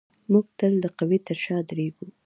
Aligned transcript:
موږ 0.31 0.45
تل 0.57 0.73
د 0.83 0.85
قوي 0.97 1.19
تر 1.27 1.37
شا 1.43 1.57
درېږو. 1.69 2.07